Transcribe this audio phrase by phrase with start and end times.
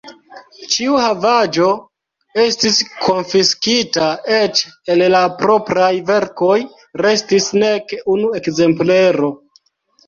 [0.75, 1.67] Ĉiu havaĵo
[2.45, 4.09] estis konfiskita,
[4.41, 6.59] eĉ el la propraj verkoj
[7.07, 9.35] restis nek unu ekzemplero.